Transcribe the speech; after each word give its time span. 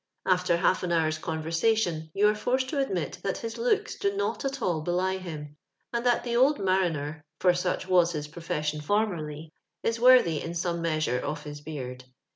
After 0.25 0.57
half 0.57 0.81
an 0.81 0.91
hour's 0.91 1.19
conver 1.19 1.51
sation, 1.53 2.09
you 2.15 2.27
are 2.27 2.33
forced 2.33 2.69
to 2.69 2.79
admit 2.79 3.19
that 3.21 3.37
his 3.37 3.59
looks 3.59 3.93
do 3.93 4.17
not 4.17 4.59
all 4.59 4.81
belie 4.81 5.17
him, 5.19 5.57
and 5.93 6.03
that 6.07 6.23
the 6.23 6.35
old 6.35 6.57
mariner 6.57 7.23
(for 7.39 7.53
such 7.53 7.87
was 7.87 8.13
his 8.13 8.27
profession 8.27 8.81
formerly) 8.81 9.53
is 9.83 9.99
worthy 9.99 10.41
in 10.41 10.55
some 10.55 10.81
measure 10.81 11.19
of 11.19 11.43
his 11.43 11.61
beard. 11.61 12.05